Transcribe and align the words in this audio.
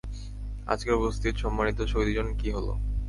আজকের 0.67 0.97
উপস্থিত 0.99 1.33
সম্মানিত 1.37 1.79
সুধীজন 1.83 2.27
কী 2.39 2.47
হলো? 2.51 2.73